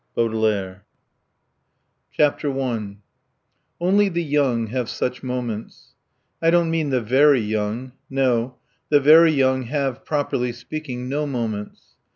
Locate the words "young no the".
7.39-8.99